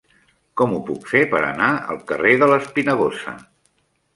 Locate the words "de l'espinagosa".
2.45-3.37